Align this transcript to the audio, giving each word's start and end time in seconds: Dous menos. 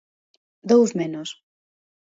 Dous 0.71 0.91
menos. 0.99 1.29